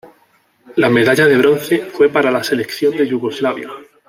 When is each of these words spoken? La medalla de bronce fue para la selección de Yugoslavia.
La 0.77 0.89
medalla 0.89 1.27
de 1.27 1.37
bronce 1.37 1.77
fue 1.91 2.09
para 2.09 2.31
la 2.31 2.43
selección 2.43 2.97
de 2.97 3.07
Yugoslavia. 3.07 3.69